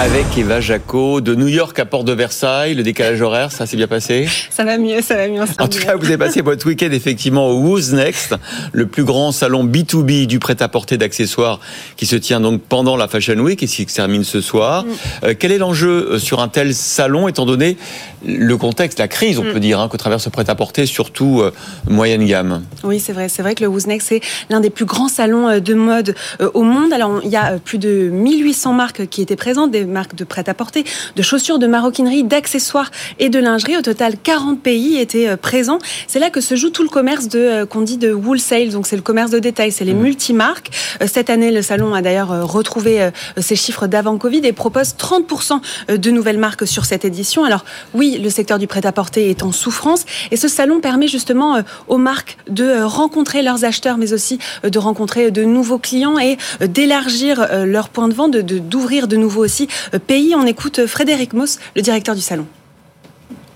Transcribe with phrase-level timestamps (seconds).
[0.00, 3.76] Avec Eva Jaco de New York à Port de Versailles, le décalage horaire, ça s'est
[3.76, 4.26] bien passé?
[4.48, 5.42] Ça va mieux, ça va mieux.
[5.42, 8.34] En tout cas, vous avez passé votre week-end effectivement au Who's Next,
[8.72, 11.60] le plus grand salon B2B du prêt-à-porter d'accessoires
[11.98, 14.84] qui se tient donc pendant la Fashion Week et qui se termine ce soir.
[14.84, 14.88] Mm.
[15.24, 17.76] Euh, quel est l'enjeu euh, sur un tel salon étant donné
[18.24, 19.52] le contexte, la crise, on mm.
[19.52, 21.52] peut dire, hein, que traverse ce prêt-à-porter, surtout euh,
[21.90, 22.62] moyenne gamme?
[22.84, 23.28] Oui, c'est vrai.
[23.28, 26.14] C'est vrai que le Who's Next, c'est l'un des plus grands salons de mode
[26.54, 26.94] au monde.
[26.94, 30.84] Alors, il y a plus de 1800 marques qui étaient présentes, des marques de prêt-à-porter,
[31.16, 33.76] de chaussures, de maroquinerie, d'accessoires et de lingerie.
[33.76, 35.78] Au total, 40 pays étaient euh, présents.
[36.06, 38.86] C'est là que se joue tout le commerce de euh, qu'on dit de wholesale, donc
[38.86, 40.02] c'est le commerce de détail, c'est les mmh.
[40.02, 40.70] multimarques.
[41.02, 45.60] Euh, cette année, le salon a d'ailleurs retrouvé ses chiffres d'avant Covid et propose 30%
[45.96, 47.44] de nouvelles marques sur cette édition.
[47.44, 51.98] Alors oui, le secteur du prêt-à-porter est en souffrance et ce salon permet justement aux
[51.98, 57.88] marques de rencontrer leurs acheteurs, mais aussi de rencontrer de nouveaux clients et d'élargir leur
[57.88, 59.68] point de vente, d'ouvrir de, de nouveau aussi
[60.06, 60.34] pays.
[60.36, 62.46] On écoute Frédéric Moss, le directeur du salon.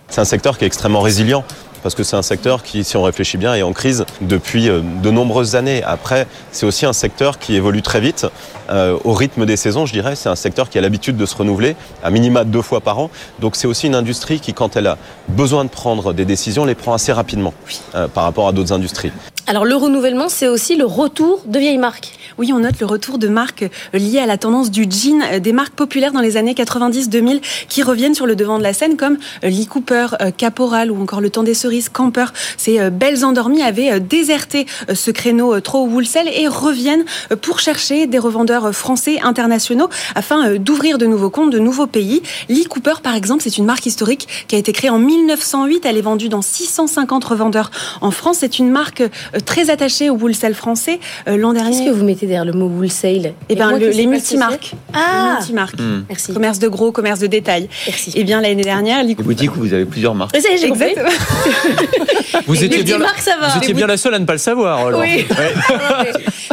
[0.08, 1.44] C'est un secteur qui est extrêmement résilient
[1.84, 4.80] parce que c'est un secteur qui, si on réfléchit bien, est en crise depuis euh,
[5.02, 5.82] de nombreuses années.
[5.82, 8.26] Après, c'est aussi un secteur qui évolue très vite,
[8.70, 10.16] euh, au rythme des saisons, je dirais.
[10.16, 13.10] C'est un secteur qui a l'habitude de se renouveler, à minima deux fois par an.
[13.38, 14.96] Donc c'est aussi une industrie qui, quand elle a
[15.28, 17.52] besoin de prendre des décisions, les prend assez rapidement
[17.94, 19.12] euh, par rapport à d'autres industries.
[19.46, 22.12] Alors le renouvellement, c'est aussi le retour de vieilles marques.
[22.38, 25.74] Oui, on note le retour de marques liées à la tendance du jean, des marques
[25.74, 29.66] populaires dans les années 90-2000 qui reviennent sur le devant de la scène comme Lee
[29.66, 30.06] Cooper,
[30.38, 32.24] Caporal ou encore Le Temps des Cerises Camper,
[32.56, 37.04] ces euh, belles endormies avaient euh, déserté euh, ce créneau trop wholesale et reviennent
[37.42, 42.22] pour chercher des revendeurs français internationaux afin d'ouvrir de nouveaux comptes, de nouveaux pays.
[42.48, 45.84] Lee Cooper, par exemple, c'est une marque historique qui a été créée en 1908.
[45.84, 47.70] Elle est vendue dans 650 revendeurs
[48.00, 48.38] en France.
[48.40, 49.02] C'est une marque
[49.44, 51.00] très attachée au wholesale français.
[51.26, 51.70] L'an dernier.
[51.70, 54.72] Qu'est-ce que vous mettez derrière le mot wholesale Eh bien, les multimarques.
[54.92, 55.78] Ah, multimarques.
[55.78, 56.04] Hmm.
[56.08, 56.32] Merci.
[56.32, 57.68] Commerce de gros, commerce de détail.
[57.86, 58.12] Merci.
[58.14, 59.22] Eh bien, l'année dernière, Cooper.
[59.22, 60.36] Vous dites que vous avez plusieurs marques.
[60.60, 60.94] J'ai compris.
[62.46, 63.06] vous étiez, bien, la,
[63.48, 64.92] vous étiez bien la seule à ne pas le savoir.
[64.98, 65.24] Oui.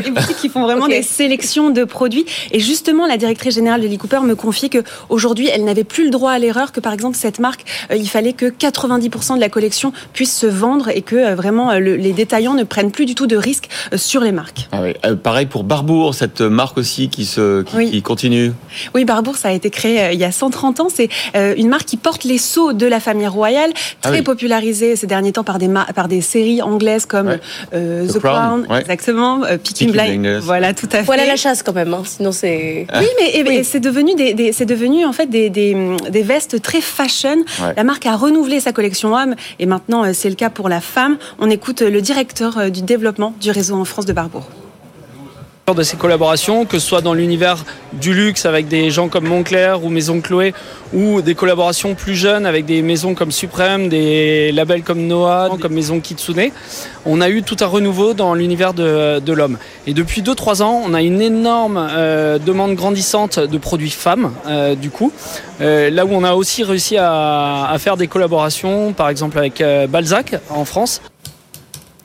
[0.04, 2.26] les boutiques qui font vraiment des sélections de produits.
[2.52, 6.10] Et justement, la directrice générale de Lee Cooper me confie qu'aujourd'hui, elle n'avait plus le
[6.10, 9.50] droit à l'erreur, que par exemple, cette marque, euh, il fallait que 90% de la
[9.50, 13.14] collection puisse se vendre et que euh, vraiment euh, les détaillants ne prennent plus du
[13.14, 14.68] tout de risques sur les marques.
[14.72, 14.94] Ah oui.
[15.24, 18.52] pareil pour Barbour, cette marque aussi qui, se, qui, continue.
[18.96, 20.88] Oui, Barbour, ça a été créé il y a 130 ans.
[20.90, 23.72] C'est une marque qui porte les sceaux de la famille royale,
[24.04, 27.38] ah très popularisée ces derniers temps par des, par des séries anglaises comme
[27.72, 29.92] The, Crown, exactement, Peaky
[30.42, 31.04] voilà, tout à fait.
[31.04, 32.04] Voilà la chasse quand même, hein.
[32.06, 32.88] sinon c'est.
[32.94, 33.08] Oui,
[33.46, 37.44] mais c'est devenu des, c'est devenu en fait des, des, vestes très fashion.
[37.76, 40.82] La marque a renouvelé sa collection homme et maintenant euh, c'est le cas pour la
[40.82, 41.18] femme.
[41.40, 44.48] On écoute le directeur euh, du développement du réseau en France de Barbour
[45.74, 47.64] de ces collaborations, que ce soit dans l'univers
[47.94, 50.54] du luxe avec des gens comme Montclair ou Maison Chloé,
[50.94, 55.74] ou des collaborations plus jeunes avec des maisons comme Suprême, des labels comme Noah, comme
[55.74, 56.52] Maison Kitsune.
[57.06, 59.58] On a eu tout un renouveau dans l'univers de, l'homme.
[59.88, 64.76] Et depuis 2-3 ans, on a une énorme euh, demande grandissante de produits femmes, euh,
[64.76, 65.12] du coup.
[65.60, 70.66] Là où on a aussi réussi à, faire des collaborations, par exemple avec Balzac en
[70.66, 71.02] France.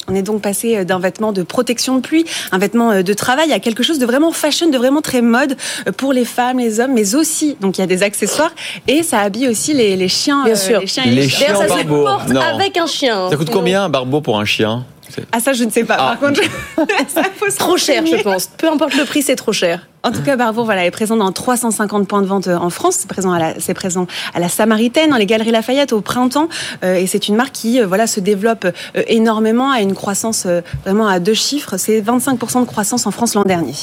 [0.08, 3.12] On est donc passé euh, d'un vêtement de protection de pluie, un vêtement euh, de
[3.12, 5.56] travail, à quelque chose de vraiment fashion, de vraiment très mode
[5.86, 8.52] euh, pour les femmes, les hommes, mais aussi, donc il y a des accessoires
[8.86, 10.44] et ça habille aussi les, chiens.
[10.44, 10.80] Bien sûr.
[10.80, 13.30] Les chiens, et les, chiens ça se porte avec un chien.
[13.30, 14.84] Ça coûte combien un barbeau pour un chien?
[15.32, 15.96] Ah ça je ne sais pas.
[15.96, 16.26] Par ah.
[16.26, 16.40] contre,
[17.08, 17.22] ça
[17.58, 18.48] trop cher je pense.
[18.58, 19.86] Peu importe le prix, c'est trop cher.
[20.06, 22.98] En tout cas, Barbour voilà, est présent dans 350 points de vente en France.
[23.00, 26.48] C'est présent à la, c'est présent à la Samaritaine, dans les Galeries Lafayette au printemps.
[26.84, 30.46] Euh, et c'est une marque qui euh, voilà, se développe euh, énormément, a une croissance
[30.84, 31.76] vraiment à deux chiffres.
[31.76, 33.74] C'est 25% de croissance en France l'an dernier.